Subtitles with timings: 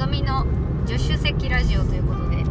[0.00, 0.46] ぞみの
[0.86, 2.42] 助手席ラジオということで。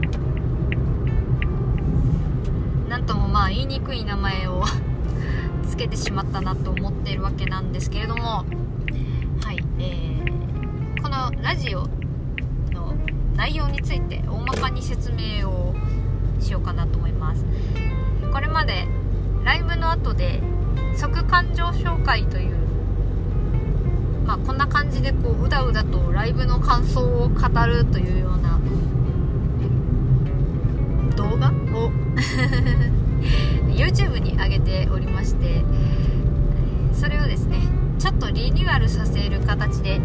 [2.87, 4.63] なんともまあ言いにくい名前を
[5.67, 8.45] つけてしまったなと思っているわけなんですけれども。
[9.43, 11.87] はいえー、このラジオ
[12.71, 12.93] の
[13.35, 15.73] 内容について大まかに説明を
[16.39, 17.43] しようかなと思います。
[18.31, 18.87] これまで
[19.43, 20.39] ライブの後で
[20.95, 22.55] 即感情紹介という、
[24.45, 28.59] こんな感じでこううだうだとライブの感想を語るというような
[31.15, 31.91] 動画を
[33.69, 35.63] YouTube に上げておりまして
[36.93, 37.59] それをですね
[37.97, 40.01] ちょっとリニューアルさせる形で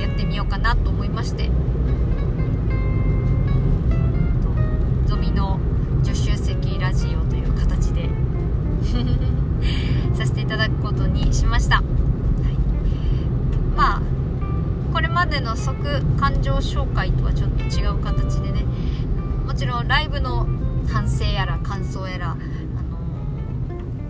[0.00, 1.50] やってみようかなと思いまして
[5.06, 5.58] ゾミの
[6.04, 8.10] 助手席ラジオという形で
[10.14, 11.82] させていただくことにしました。
[15.36, 18.64] での即感情紹介とはちょっと違う形でね。
[19.44, 20.46] もちろんライブの
[20.88, 22.40] 反省やら感想やら、あの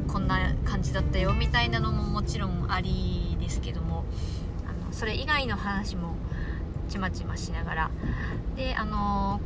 [0.06, 4.04] ー、こんな感じだったよみたいなのももちろんありですけども。
[4.68, 6.14] あのそれ以外の話も
[6.88, 7.90] ちまちましながら。
[8.54, 9.40] であの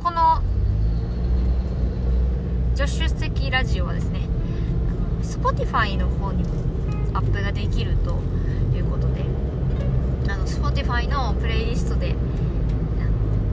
[0.00, 0.42] ー、この
[2.74, 4.28] 助手席ラジオはですね
[5.22, 6.50] Spotify の方にも
[7.14, 8.18] アップができると
[10.94, 12.14] Spotify のプレイリストで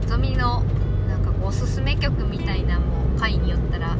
[0.06, 0.62] ゾミの
[1.08, 3.96] なんかこうおすすめ曲みたいなも回によったら